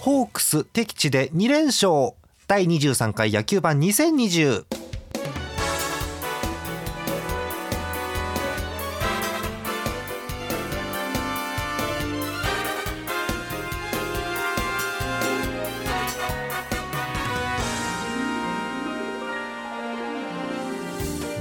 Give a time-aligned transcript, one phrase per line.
[0.00, 2.14] ホークス敵地で2連勝。
[2.48, 4.64] 第23回野球盤2020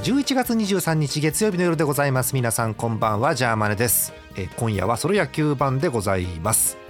[0.03, 2.35] 11月23日月曜日の夜でございます。
[2.35, 3.35] 皆さんこんばんは。
[3.35, 4.11] ジャーマネです。
[4.35, 6.88] え今夜はソロ野球版でございます。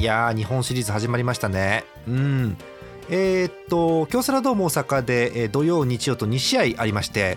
[0.00, 1.84] いやー日本シリーズ始まりましたね。
[2.08, 2.56] うん。
[3.10, 7.36] えー、っと京セラドーム大阪で、え土曜日曜と2試合ありまして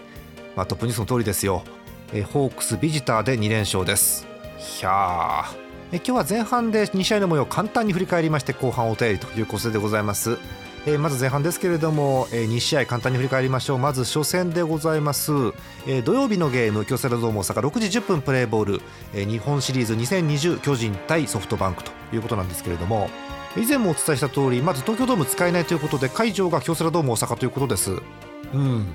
[0.55, 1.65] まあ、トップニュースの通りですよ、
[2.13, 4.25] えホークスビジターで2連勝です。
[4.57, 5.57] ひゃー。
[5.91, 10.37] え今日は前半で2試合の模様を簡単に振り返りまして後半お便りという構成でございます。
[10.85, 13.77] えー、まず前半ですけれども、えー、2試合簡単に振り返りましょう。
[13.77, 15.31] まず初戦でございます、
[15.87, 18.81] えー、土曜日のゲーム京セラドーム大阪6時10分プレーボール、
[19.13, 23.09] えー、日本シリーズ2020巨人対ソフトバンクということなんですけれども。
[23.55, 27.91] 以前もお伝えした通りまず東京ドーム使えないということで会場が京セラドーム大阪ということです。
[28.53, 28.87] うん。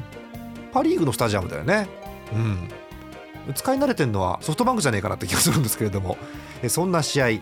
[0.72, 1.88] パ・リーグのスタジアムだよね。
[2.32, 2.68] うん。
[3.54, 6.18] 使い慣れてるのはソフトバンクじゃねえかなって気がするんですけれども。
[6.68, 7.40] そんな試合、え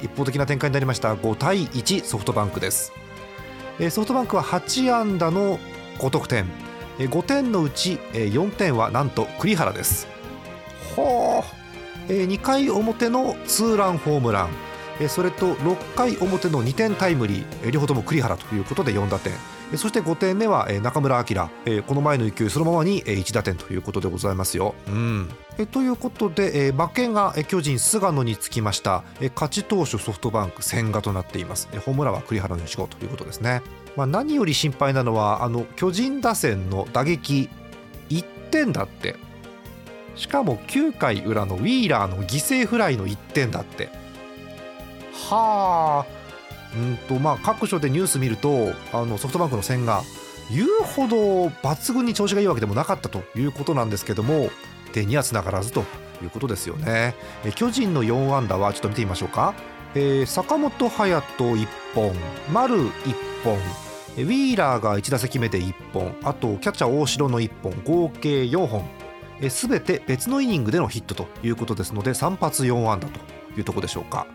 [0.00, 1.14] ー、一方的な展開になりました。
[1.14, 2.92] 5対1ソフトバンクです。
[3.90, 5.58] ソフトバンクは8安打の
[5.98, 6.46] 5得点。
[6.98, 10.08] 5点のうち4点はなんと栗原です。
[10.96, 11.44] ほ
[12.08, 14.48] う2回表のツーランホームラン。
[15.08, 17.70] それと6回表の2点タイムリー。
[17.70, 19.32] 両方とも栗原ということで4打点。
[19.76, 21.50] そして5点目は中村晃。
[21.86, 24.74] この前の勢いそのままに1打点ということでございますよ。
[24.88, 25.28] うん、
[25.70, 29.04] ということで負けが巨人菅野につきました。
[29.34, 31.68] 勝ち投手ソフトバンク千賀となっています。
[31.84, 33.62] ホームランは栗原の1号ということですね。
[33.94, 37.50] まあ、何より心配なのはあの巨人打線の打撃
[38.08, 39.16] 1点だって。
[40.14, 43.90] しかも9回裏のウィーラーの犠牲フライの1点だって。
[45.12, 46.17] はあ。
[46.76, 50.02] うんとまあ各所でニュース見るとあのソフトバンクの千賀
[50.50, 54.50] 言うほど抜群に調子がいいわけでもなかったということなんですけども
[54.92, 55.84] 手にはつながらずと
[56.22, 57.14] いうことですよね。
[57.44, 59.54] え巨人の4安打はちょっと見てみましょうか、
[59.94, 61.22] えー、坂本勇人
[61.54, 62.14] 1本
[62.52, 62.90] 丸1
[63.44, 63.58] 本。
[64.16, 66.16] ウィーラーが1打席目で1本。
[66.24, 67.72] あとキャッチャー大城の1本。
[67.84, 68.88] 合計4本。
[69.50, 73.20] すべて別のイニングでのヒットということですので3発4安打と
[73.56, 74.26] いうところでしょうか。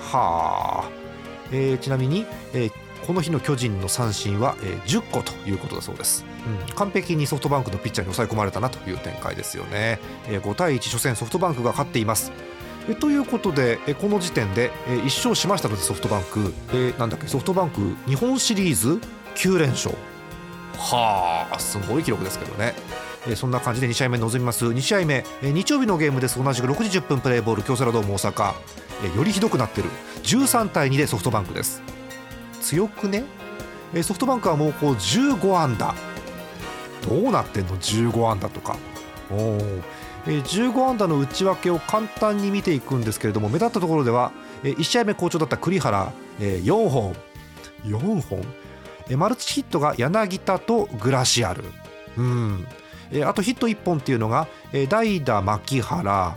[0.00, 1.03] はあ。
[1.52, 2.72] えー、ちなみに、えー、
[3.06, 6.24] この日の巨人の三振は、えー、10個ということだそうです、
[6.68, 12.32] うん、完璧にソフトバンクのピッチャーに抑え込まれたなという展開ですよね、えー、5対1初戦ソフトバンクが勝っています。
[12.86, 16.52] えということでえこの時点でえ1勝しましたのでソフトバンク。
[16.74, 19.00] えなんだっけソフトバンク日本シリーズ
[19.36, 19.94] 9連勝。
[20.76, 22.74] はあすごい記録ですけどね
[23.26, 24.66] えそんな感じで2試合目臨みます。
[24.66, 26.42] 2試合目え日曜日のゲームです。
[26.42, 27.62] 同じく6時10分プレーボール。
[27.62, 28.54] 京セラドーム大阪。
[29.02, 29.88] えよりひどくなってる。
[30.22, 31.82] 13対2でソフトバンクです。
[32.60, 33.24] 強くね？
[33.94, 35.94] えソフトバンクはもうこう15安打。
[37.08, 38.76] どうなってんの？15安打とか。
[39.30, 39.58] お
[40.26, 44.32] え15安打の内訳を簡単に見ていくんですけれども目立ったところでは
[44.62, 47.14] え1試合目好調だった栗原え4本。
[47.84, 49.18] 4本？
[49.18, 51.64] マルチヒットが柳田とグラシアル。
[52.16, 52.66] うん。
[53.14, 56.36] えあとヒット1本っていうのがえ代打牧原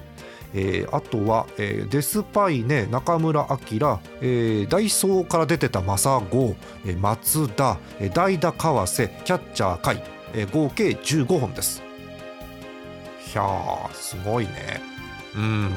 [0.54, 6.56] えー、あとは、えー、デスパイネ中村晃、えー、ダイソーから出てた正郷、
[6.86, 11.84] えー、松田、えー、代打川瀬キャッチャー甲斐、えー、合計15本です。
[13.20, 14.82] ひゃーすごいね。
[15.36, 15.72] うん、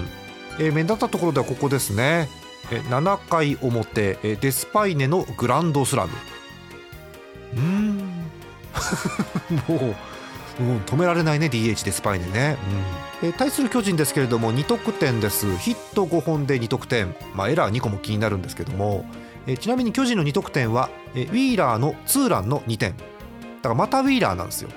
[0.58, 2.28] えー、目立ったところではここですね、
[2.70, 6.12] えー、7回表、えー、デスパイネのグランドスラム。
[7.56, 7.98] うん。
[9.68, 9.96] もう
[10.60, 12.56] うん、止められないね DH でスパイネね、
[13.22, 13.28] うん。
[13.28, 15.56] えー、対する巨人ですけれども2得点です。
[15.56, 19.06] ヒット5本で2得点、まあ、エラー2個も気になるんですけども、
[19.46, 22.96] えー、ちなみに巨人の2得点は、えー、ウィーラーのツーランの2点。
[22.96, 23.04] だ
[23.62, 24.68] からまたウィーラーなんですよ。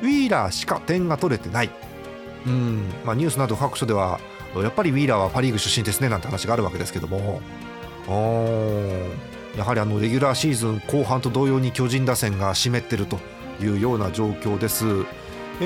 [0.00, 1.70] ウィーラーしか点が取れてない。
[2.46, 4.20] うん、まあ、ニュースなど各所では
[4.54, 7.40] やっぱりウィーラーはパ・リーグ出身ですねなんて話があるわけですけども。
[9.56, 13.20] やはりあのレギュラーシーズン後半と同様に巨人打線が湿ってると
[13.60, 14.84] いうような状況です。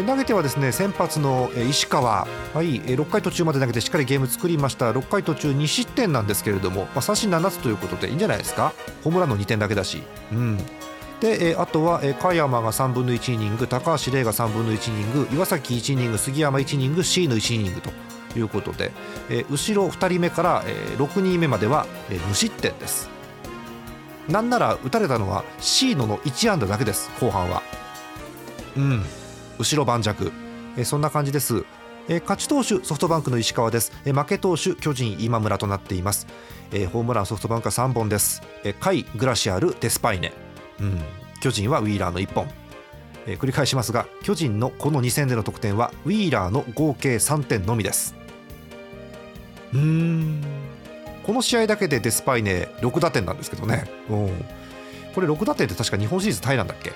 [0.06, 4.92] 投げてはですね先発の石川、はい、6回途中まで投げてしっかりゲーム作りました。
[4.92, 8.74] 6回途中2失点なんですけれども、まあ、三振7つということでいいんじゃないですか。
[9.02, 10.58] ホームランの2点だけだし、うん、
[11.20, 17.90] であとは加山が3分の1イニング高橋礼が3分の1イニング岩崎1イニング杉山1イニング C の1イニングと
[18.38, 18.92] いうことで
[19.50, 20.64] 後ろ2人目から
[20.98, 21.86] 6人目までは
[22.28, 23.08] 無失点です。
[24.28, 27.62] なんなら打たれたのは C のの1安打だけです後半は。
[28.76, 29.02] うん。
[29.58, 30.10] 後ろ盤石
[30.76, 31.64] えそんな感じです。
[32.08, 33.92] え勝ち投手ソフトバンクの石川です。
[34.04, 36.26] え負け投手巨人今村となっています。
[36.72, 38.42] えホームランソフトバンクは3本です。
[38.64, 40.32] え甲斐グラシアルデスパイネ。
[40.80, 41.00] うん。
[41.40, 42.48] 巨人はウィーラーの1本。
[43.26, 48.14] え繰り返しますが巨人のこの2戦での得点はウィーラーの合計3点のみです。
[49.74, 50.67] うん。
[51.28, 54.44] この試合だけでデスパイネ6打点なんですけどね、うん、
[55.14, 56.92] これ6打点って確か日本シリーズタイなんだっけ？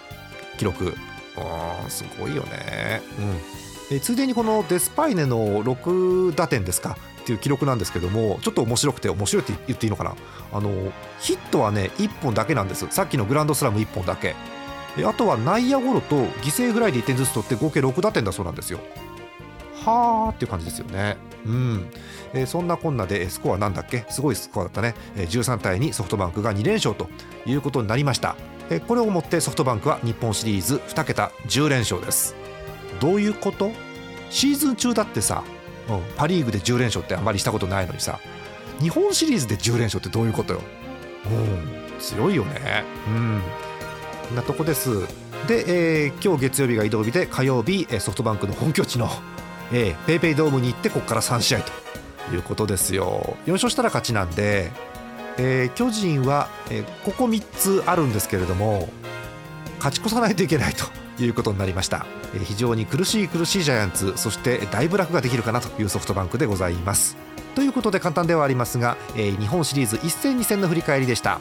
[0.57, 0.95] 記録。
[1.37, 3.03] あすごいよね、
[3.91, 6.97] うん、えついでにこのデスパイネの6打点ですか？
[7.21, 10.17] っていう記録なんですけどもちょっと面白くて面白いって言っていいのかな？
[10.51, 10.71] あの
[11.21, 14.35] ヒットはね1本だけなんですさっきのグランドスラム1本だけ。
[15.05, 18.81] あとは内野ゴロと犠牲フライで1点ずつ取って合計6打点だそうなんですよ。
[19.85, 21.17] はーっていう感じですよね。
[21.45, 21.91] うん。
[22.35, 24.05] えー、そんなこんなでスコアなんだっけ？
[24.09, 27.09] すごいスコアだったね、えー、13対2ソフトバンクが2連勝と
[27.47, 28.37] いうことになりました。
[28.71, 32.35] えこれをもってソフトバンクは日本シリーズ2桁10連勝です。
[33.01, 33.71] どういうこと？
[34.31, 35.43] シーズン中だってさ、
[35.91, 38.19] うん、パ・リーグで10連勝ってあまりしたことないのにさ
[38.81, 40.61] 日本シリーズで10連勝ってどういうことよ、
[41.27, 41.29] う
[41.97, 42.85] ん、強いよね。
[43.09, 43.43] うん。
[44.29, 45.07] こんなとこです。
[45.47, 49.11] で、えー、今日月曜日が移動日で火曜日ソフトバンクの本拠地の、
[49.73, 51.73] えー、ペイペイドームに行ってここから3試合と
[52.35, 53.37] いうことですよ。
[53.47, 54.71] 4勝したら勝ちなんで
[55.39, 58.89] えー、巨人は、えー、ここ3つあるんですけれども
[59.79, 60.85] 勝ち越さないといけないと
[61.23, 67.17] いうことになりました、えー、非常に苦しい苦しいジャイアンツそして大ブラフができるかなというソフトバンクでございます。
[67.55, 71.41] ということで簡単ではありますが、えー、日本シリーズ1戦2戦の振り返りでした。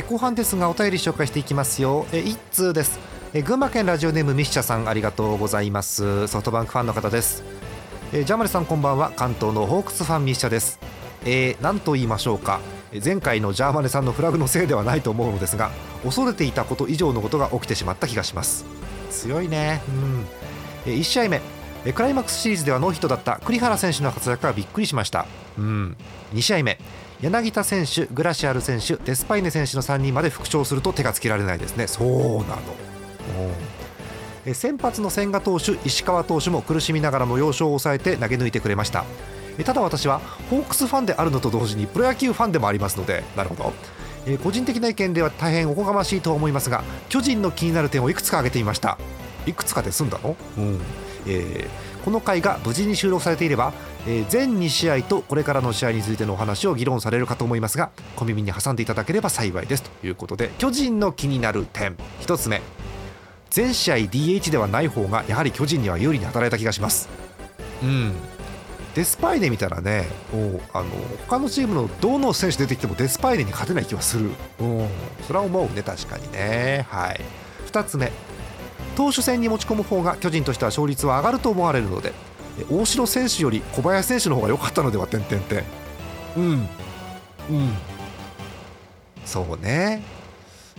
[0.00, 2.06] え後半ですがお便り紹介していきますよ。
[2.10, 2.98] え一通です。
[3.34, 6.26] え群馬県ラジオネームミッシャさんありがとうございます。
[6.26, 7.44] ソフトバンクファンの方です。
[8.14, 9.12] えジャマルさんこんばんは。
[9.14, 10.80] 関東のホークスファンミッシャです。
[11.26, 12.60] えー、何と言いましょうか。
[13.04, 15.70] 前回のジャーマネさんのフラグのせいではないと思うのですが
[16.02, 18.64] 恐れていたこと以上のことが起きてしまった気がします。
[19.10, 19.82] 強いね。
[20.86, 20.94] うん。
[20.94, 21.42] 1試合目。
[21.92, 25.26] クライマックスシリーズではノーヒットだった栗原選手の活躍はびっくりしました。
[25.58, 25.96] うん。
[26.32, 26.78] 2試合目。
[27.22, 31.86] 柳田選手グラシアル選手デスパイネ選手の3人まで復調すると手がつけられないですね。
[31.86, 32.08] そう
[32.48, 34.54] なの。
[34.54, 39.04] 先発の千賀投手石川投手も苦しみながらも要所を抑えて投げ抜いてくれました。
[39.64, 43.72] ただ私はホークスファンであるのと同時にプロ野球ファンでもありますのでなるほど。
[44.26, 48.96] え個人的な意見では大変おこがましいと思いますが巨人の気になる点をいくつか挙げてみました。
[49.46, 50.80] いくつかで済んだの、うん。
[51.26, 53.72] えー、この回が無事に収録されていれば、
[54.04, 62.62] えー、全2試合とこれからの試合についてのお話を議論されるかと思いますが小耳に挟んでいただければ幸いですということで巨人の気になる点1つ目。
[63.50, 67.08] 全試合 DH ではない方がやはり巨人には有利に働いた気がします。
[67.80, 68.12] うん。
[68.96, 70.88] デスパイネ見たらねもうあの
[71.28, 74.30] 他のチームのどの選手出てきてもデスパイネに勝てない気はする。
[74.58, 74.88] うん
[75.28, 76.86] それは思うね確かにね。
[76.88, 77.20] はい。
[77.66, 78.10] 2つ目。
[79.00, 82.12] 投手戦に持ち込む方が巨人としては勝率は上がると思われるので
[82.70, 85.64] 大城選手より小林選手の方が良かったのでは点々点
[86.36, 86.42] うん。
[86.42, 86.68] うん。
[89.24, 90.02] そうね。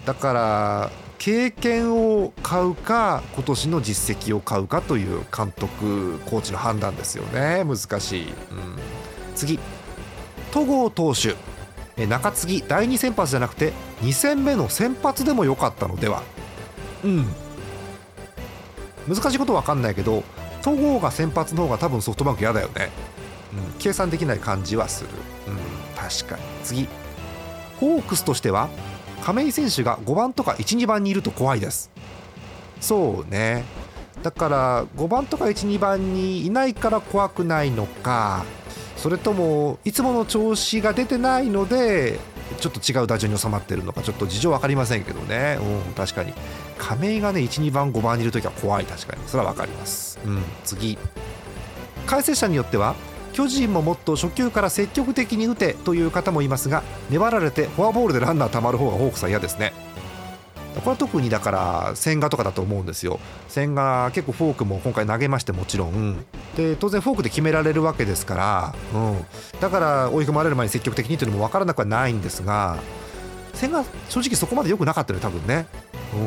[0.06, 7.64] だから経験を買うか今年の実績を買うかという監督コーチの判断ですよね。
[7.64, 8.34] 難しい、うん、
[9.34, 9.58] 次。
[10.52, 11.36] 戸郷投手。
[12.06, 12.64] 中継ぎ。
[12.68, 13.74] 第2先発じゃなくて
[14.04, 16.22] 2戦目の先発でも良かったのでは。
[17.04, 17.41] うん
[19.08, 20.24] 難しいこと分かんないけど
[20.62, 22.90] 戸郷が先発の方が多分ソフトバンク嫌だよね、
[23.54, 25.10] うん、計算できない感じはする、
[25.48, 25.58] うん、
[25.96, 26.44] 確かに。
[26.64, 26.88] 次。
[27.80, 28.70] ホークスとしては
[29.24, 31.92] 亀井選手が5番とか12番にいると怖いです。
[32.80, 33.64] そうね。
[34.24, 38.46] だから5番とか12番にいないから怖くないのか。
[38.98, 42.20] それともいつもの調子が出てないので
[42.60, 46.34] ちょっと違う打順に収まってるのかちょっと事情分かりませんけどね、うん、確かに。
[46.78, 48.86] 亀井がね12番5番にいる時は怖い。
[48.86, 49.22] 確かに。
[49.28, 50.98] それは分かります、うん、次。
[52.06, 52.96] 解説者によっては
[53.34, 59.74] 巨人ももっと初球から積極的に打てという方もいますが粘られてフォアボールでランナーたまる方がホークさん嫌ですね。
[60.76, 63.20] これは特にだから千賀とかだと思うんですよ。
[63.50, 66.24] 千賀結構フォークも今回投げましてもちろん。
[66.56, 69.26] で当然フォークで決められるわけですから、うん、
[69.60, 72.78] だから追い込まれる前に積極的にというのも分からなくはないんですが
[73.54, 75.66] 千賀正直そこまで良くなかったよ多分ね、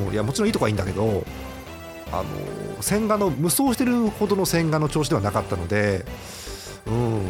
[0.07, 1.25] うん、いやもちろんいいとこはいいんだけど
[2.11, 6.07] あの千賀の無双してるほどの千賀の調子ではなかったので、
[6.87, 7.23] うん、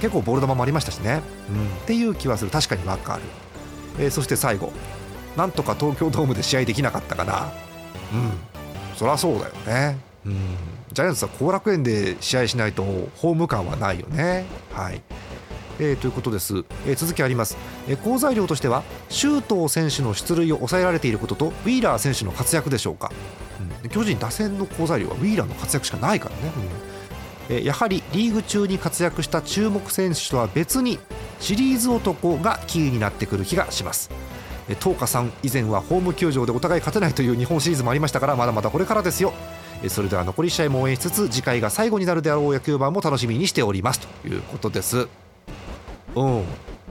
[0.00, 2.50] 結構ボール球もありましたしね、うん、っていう気はする。
[2.50, 3.22] 確かに分かる、
[3.98, 4.72] えー、そして最後。
[5.36, 7.52] なんとか東京ドームで試合できなかったかな
[8.12, 8.32] うん。
[8.96, 9.98] そりゃそうだよね。
[10.26, 10.34] うん。
[10.92, 12.82] ジャイアンツは後楽園で試合しないと
[13.16, 14.44] ホーム感はないよね。
[14.72, 15.00] はい。
[15.78, 17.56] えー、ということです、えー、続きあります、
[17.88, 23.10] えー、好材料としては周東選手の出塁を抑えられていることとウィーラー選手の活躍でしょうか、
[23.82, 26.42] うん、巨人打線の好材料はウィーラーの活躍しかないからね、
[27.48, 30.98] うん、えー、やはりリーグ中に活躍した注目選手とは別に
[31.40, 34.10] シリーズ男がキーになってくる気がします
[34.80, 39.32] 東花さん以前はホーム球場でお互い勝てないという日本シリーズもありましたからまだまだこれからですよ。
[39.88, 45.08] それでは残り試合も応援しつつ次回が最後になるであろう野球盤も楽しみにしておりますということです。
[46.14, 46.44] うん。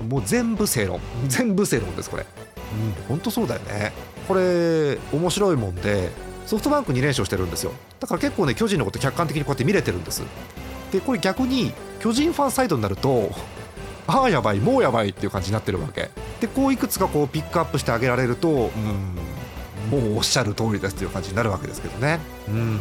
[0.10, 2.24] もう全部正論全部正論ですこれ。
[2.24, 3.94] うん本当そうだよね。
[4.28, 6.10] これ面白いもんで
[6.46, 7.72] ソフトバンク2連勝してるんですよ。
[8.00, 10.24] だから結構ね巨人のこと客観的にこうやって見れてるんです。
[10.92, 13.32] でこれ逆に巨人ファンサイドになると
[14.12, 16.10] ああやばいもうやばいっていう感じになってるわけ。
[16.42, 19.16] でこういくつかこうピックアップしてあげられるとうん
[19.90, 22.20] もうおっしゃる通りですという感じになるわけですけどね。
[22.48, 22.80] うん。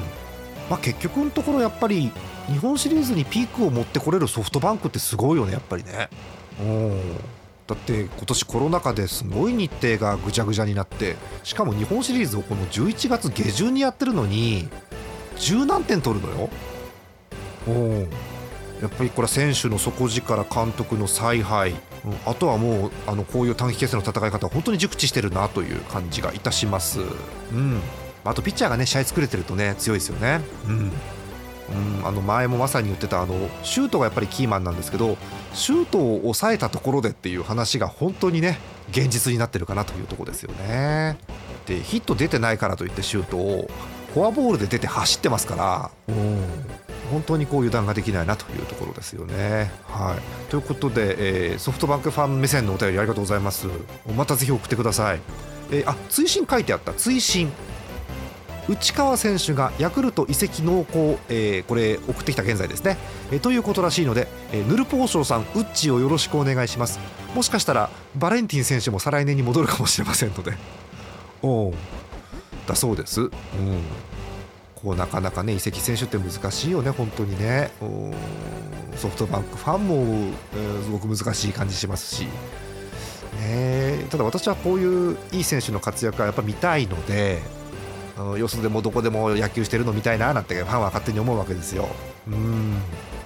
[0.69, 2.13] まあ、結局のところやっぱり
[2.47, 6.09] 日本シリーズにピークを持ってこれるソフトバンクってすごいよねやっぱりね。
[6.61, 7.01] うん。
[7.67, 14.69] だって今年コロナ禍ですごい日程がぐちゃぐちゃになってしかも日本シリーズをこの11月下旬にやってるのに
[15.39, 16.51] 十何点取るのよ。
[17.69, 18.09] うん。
[18.81, 21.75] やっぱりこれは選手の底力監督の采配、
[22.25, 27.01] あとはもうあのこういう短期決戦の戦い方本当に熟知してるなという感じがいたします。
[27.53, 27.81] うん
[28.25, 30.41] あとピッチャーがね試合作れてるとね強いですよね。
[30.67, 30.93] うん、
[31.99, 35.17] うん、あの前もまさに言ってたあのシュートがやっぱりキーマンなんですけど
[35.55, 38.59] シュートを抑えたところでっていう話が本当にね
[38.91, 41.17] 現実になってるかなというところですよね。
[41.67, 43.71] でヒット出てないからといってシュートを
[44.13, 46.43] フォアボールで出て走ってますから、うん、
[47.11, 49.71] 本当にこう油断ができないなというところですよね。
[49.85, 53.67] はい、ということで、えー、ソフトバンクファン目線のお便りありがとうございます。
[54.17, 55.21] またぜひ送ってください。
[55.73, 56.93] えー、あ追伸書いてあった。
[56.93, 57.53] 追伸。
[58.69, 62.99] 内川選手がヤクルト移籍濃厚、えー、これ送ってきた現在ですね、
[63.33, 67.01] えー、ということらしいので、えー、ヌルポーショーさんウッチをよろしくお願いします。
[67.35, 70.53] もしかしたらバレンティン選手も再来年に戻るかもしれませんので。
[71.43, 71.73] お
[72.69, 73.31] だそうです、うん、
[74.83, 77.71] こうなかなかね移籍選手って難しいよね本当にね。
[78.97, 79.97] ソフトバンクファンも、
[80.55, 82.27] えー、すごく難しい感じしますし、
[83.41, 87.41] ね、ただ私はこういういい選手の活躍はやっぱ見たいので
[88.19, 91.89] あのよそでもどこでも野球してるの見たいななんてファンは勝手に思うわけですよ。
[92.27, 92.75] うん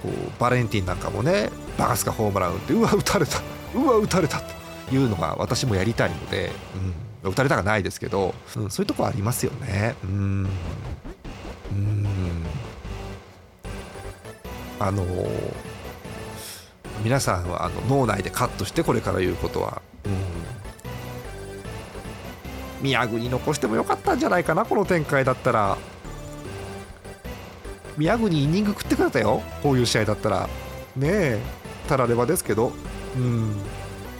[0.01, 3.41] こうバレンティンなんかもねバカスカホームラン打ってうわ打たれた。
[3.73, 4.41] うわ打たれた。
[4.87, 6.51] というのが私もやりたいので、
[7.23, 9.95] うん、打たれたがないですけど、うん、そういうとこありますよね。
[10.03, 10.13] うんう
[10.47, 10.49] ん。
[14.79, 15.53] あのー、
[17.03, 20.11] 皆さんはあの脳内でカットしてこれから言うことは、うん、
[22.83, 25.77] 宮国残してもよかったんじゃないかなこの展開だったら。
[27.97, 30.49] 宮国イニング食ってくれたよこういう試合だったら。
[30.95, 31.39] ねえ
[31.87, 32.71] たらればですけど。
[33.15, 33.55] うん。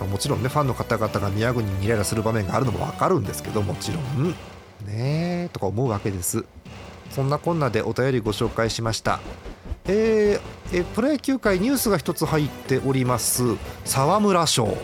[0.09, 4.31] もちろんねファンの方々が宮国にイライラする場面があるのも分かるんですけどもちろん。
[4.85, 6.45] ねえとか思うわけです。
[7.12, 9.19] そんなこんなでお便りご紹介しました。
[9.88, 13.44] えー、えプロ野球界ニュースが一つ入っております。
[13.84, 14.77] 沢村賞。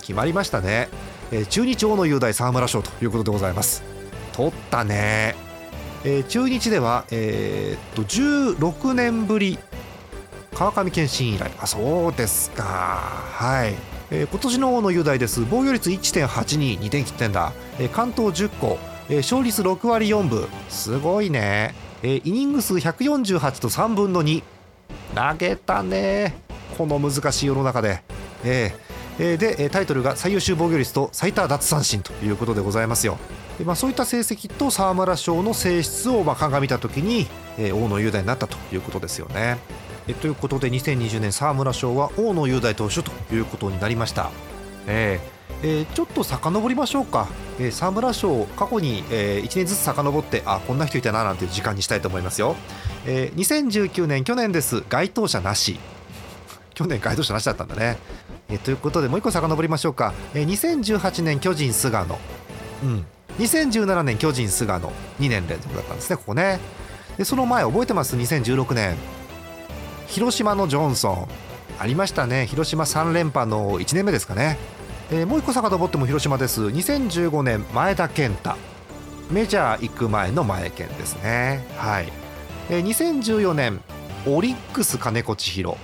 [0.00, 0.88] 決まりましたね。
[1.30, 3.82] え中日大野雄大沢村賞ということでございます。
[4.32, 5.34] 取ったね、
[6.04, 9.58] えー、中日では、えー、っと16年ぶり
[10.54, 11.50] 川上健信以来。
[11.58, 12.64] あそうですか。
[12.64, 13.74] はい、
[14.10, 15.46] えー、今年の大野雄大です。
[15.48, 18.78] 防御率1.822点切ってんだ、えー、関東10個、
[19.08, 20.46] えー、勝率6割4分。
[20.68, 24.42] すごいね、えー、イニング数148と3分の2
[25.14, 26.34] 投げたね。
[26.76, 28.02] この難しい世の中で、
[28.44, 33.18] えー、でタイトルが最優秀防御率と最多奪三振ということでございますよ。
[33.58, 37.26] で、まあ、そういった成績と沢村賞の性質をまあ鑑みた時に、
[37.58, 39.58] えー、大野雄大になったということですよね。
[40.08, 44.32] えということで2020年沢村賞は大野雄大投手ということになりました、
[44.88, 47.28] えーえー、ちょっと遡りましょうか、
[47.58, 52.56] えー、沢村賞過去に、えー、1年ずつ遡ってあこんな人いたななんていう時間にしたいと思いますよ、
[53.06, 54.82] えー、2019年去年です。
[54.88, 55.78] 該当者なし。
[56.74, 57.98] 去年該当者なしだったんだね、
[58.48, 62.18] えー、ということでもう一個遡りましょうか、えー、2018年巨人菅野。
[62.82, 63.06] うん。
[63.38, 64.92] 2017年巨人菅野。
[65.20, 66.58] 2年連続だったんですねここね。
[67.18, 68.96] でその前覚えてます？2016年。
[70.06, 71.28] 広島のジョンソン。
[71.78, 72.46] ありましたね。
[72.46, 74.58] 広島3連覇の1年目ですかね、
[75.14, 76.62] えー、もう一個遡っても広島です。
[76.62, 78.54] 2015年前田健太。
[79.30, 81.66] メジャー行く前の前健ですね。
[81.76, 82.10] はい、
[82.70, 83.82] えー、2014年
[84.26, 85.76] オリックス金子千尋。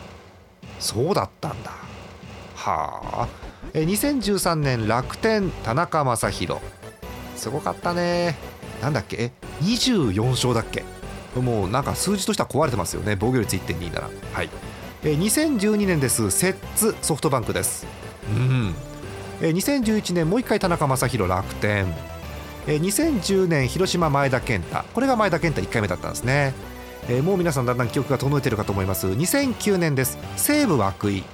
[0.80, 1.72] そうだったんだ。
[2.54, 3.28] はあ、
[3.74, 6.60] えー、2013年楽天田中将大。
[7.36, 8.34] すごかったね。
[8.80, 9.32] なんだっけ
[9.62, 10.84] ？24勝だっけ？
[11.38, 13.14] もうなんか数字としては壊れてますよね。
[13.14, 14.48] 防御率1.27はい。
[15.04, 16.30] え2012年です。
[16.30, 17.86] セッツソフトバンクです。
[18.30, 18.74] うん。
[19.40, 21.86] え2011年もう一回田中将大楽天。
[22.66, 24.82] え2010年広島前田健太。
[24.92, 26.54] これが前田健太1回目だったんですね。
[27.08, 29.06] えもう皆さんだんだん記憶が遠のいてるかと思います。
[29.06, 30.18] 2009年です。
[30.36, 31.24] 西武涌井。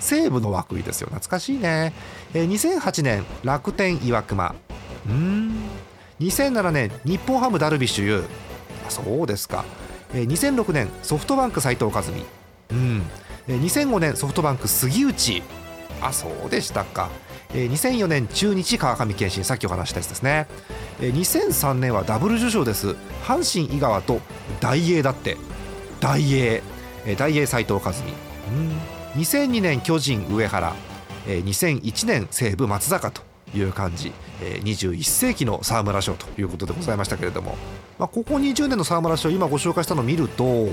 [0.00, 1.06] 西武の涌井ですよ。
[1.06, 1.92] 懐かしいね、
[2.34, 4.54] え2008年楽天岩隈。
[5.08, 5.54] うん。
[6.20, 8.24] 2007年日本ハムダルビッシュ有。
[8.88, 9.64] そうですか、
[10.12, 12.24] えー、2006年ソフトバンク斉藤和美。
[12.70, 13.02] うん、
[13.48, 15.42] 2005年ソフトバンク杉内。
[16.00, 17.08] あそうでしたか、
[17.54, 20.46] えー、2004年中日川上健信さっきお話したやつですね、
[21.00, 22.96] えー、2003年はダブル受賞です。
[23.24, 24.20] 阪神井川と
[24.60, 25.36] 大英だって。
[26.00, 26.62] 大英、
[27.06, 27.98] えー、大英斉藤和美
[29.16, 29.20] うん。
[29.22, 30.74] 2002年巨人上原、
[31.26, 33.22] えー、2001年西武松坂と
[33.54, 37.56] いう感じ、えー、21世紀の沢村賞ということでございましたけれども、
[37.98, 40.72] まあ、ここ20年の沢村賞今ご紹介したのを見るとやっ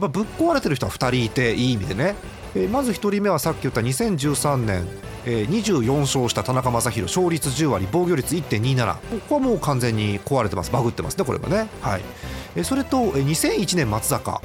[0.00, 2.14] ぱぶっ壊れてる人は2人いていい意味でね、
[2.54, 4.86] えー、まず1人目はさっき言った2013年、
[5.24, 10.70] えー、24勝した田中将大勝率10割防御率1.27ここはもう完全に壊れてます。
[10.70, 11.68] バグってますねこれはね。
[11.80, 12.02] はい、
[12.56, 14.40] えー、それとえ2001年松坂。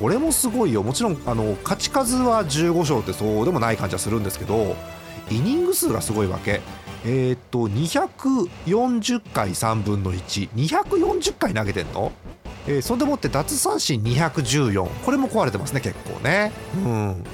[0.00, 0.82] これもすごいよ。
[0.82, 4.74] もちろんあの勝ち数は15勝ってそうでもない感じはするんですけど
[5.30, 6.60] イニング数がすごいわけ。
[7.06, 12.12] えー、っと240回3分の1240回投げてんの？
[12.66, 16.52] えー、そんでもって奪三振214これも壊れてますね結構ね。
[16.76, 17.24] うん。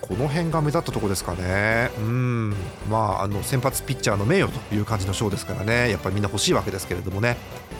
[0.00, 1.90] この辺が目立ったとこですかね。
[1.98, 2.54] うん。
[2.88, 5.90] まああの先発ピッチャーの名誉という感じの賞ですからね。
[5.90, 7.36] やっぱりみんな欲しいわけですけれどもね。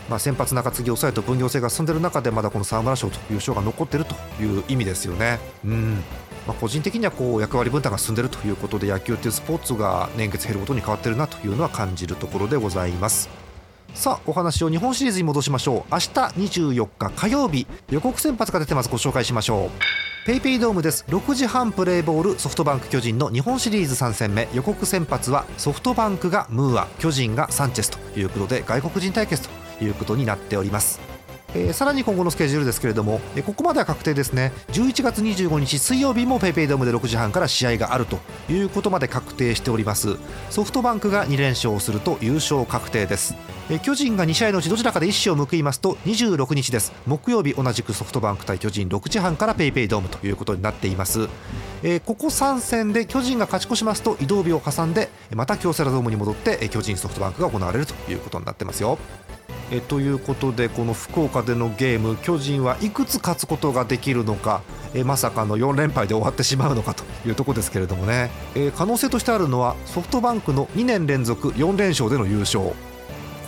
[0.09, 5.39] まあ、先発中継ぎ抑えと分業制が進んでる中でまだこの沢村賞という賞が残ってるという意味ですよね。
[5.65, 6.03] うん。
[6.47, 13.50] まあ、個人的にはこう役割分担が進んでいるということで野球というスポーツが年月減ることに変わっているなというのは感じるところでございます。
[13.95, 15.93] さあお話を日本シリーズに戻しましょう。
[15.93, 16.09] 明日
[16.71, 18.89] 24日火曜日予告先発が出てます。
[18.89, 19.71] ご紹介しましょう。
[20.27, 21.05] ペイペイドームです。
[21.09, 24.49] 6時半プレーボールソフトバンク巨人の日本シリーズ3戦目。
[24.55, 26.89] 予告先発はソフトバンクがムーア。
[26.99, 31.01] 巨人がサンチェスということで外国人対決ということになっております。
[31.55, 34.53] えー、さらに今後のスケジュールですけれども、えー、ここまでは確定ですね。
[34.69, 40.17] 11月25日水曜日も PayPay ドームで6時半から試合があるということまで確定しております。
[40.49, 43.35] ソフトバンクが2連勝すると優勝確定です、
[43.73, 46.93] え、巨人が2試合のうちどちらかで1勝を報いますと26日です。
[47.07, 51.29] 木曜日同じくソフトバンク対巨人6時半から PayPay ドームということになっています、
[51.85, 58.99] えー、ここ3戦で巨人が勝ち越しますと移動日を挟んでまた京セラドームに戻って巨人ソフトバンクが行われるということになってますよ。
[59.73, 64.63] えということでこの福岡でのゲーム巨人はいくつ勝つことができるのか
[64.95, 72.73] えまさかの4連敗で終わってしまうのかというところですけれどもね、え可能性としてあるのはソフトバンクの2年連続4連勝での優勝。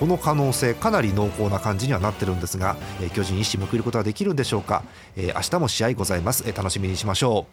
[0.03, 4.83] この可能性かなり濃厚な感じにはなってるんですが、え巨人一矢報いることはできるんでしょうか、
[5.17, 7.47] え明日も試合ございます、え楽しみにしましょ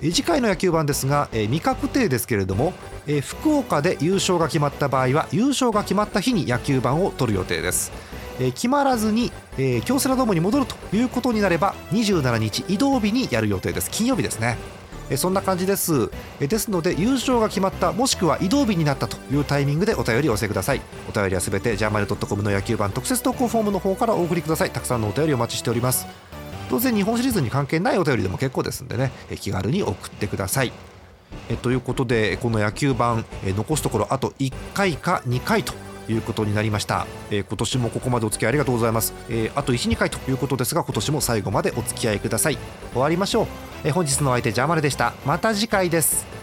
[0.00, 0.10] う。
[0.10, 2.72] 次回の野球盤ですが、えー、未確定ですけれども、
[3.06, 7.92] えー、福岡で優勝が決まった場合は優勝が決まった日に野球盤を取る予定です、
[8.38, 13.90] えー、決まらずに、え京セラドームに戻るということになれば27日移動日にやる予定です。
[13.90, 14.56] 金曜日ですね。
[15.10, 20.80] えそんな感じです、えですので優勝が決まったもしくは移動日になったというタイミングでお便りを寄せください。
[21.08, 24.70] お便りはすべてジャーマネドットコムの野球盤特設投稿フォームの方からお送りください。
[24.70, 26.06] たくさんのお便りお待ちしております。
[26.68, 30.72] 当然日本シリーズに関係ないお便りでも結構ですんでね気軽に送ってください。
[31.48, 35.74] えということでこの野球盤え残すところあと1回か2回と
[36.08, 42.58] いうことになりました、えー、今年もここまでお付き合いありがとうございます、えー、あと12回ということですが今年も最後までお付き合いください。
[42.92, 43.46] 終わりましょう、
[43.86, 45.12] え、本日の相手ジャーマルでした。
[45.24, 46.35] また次回です。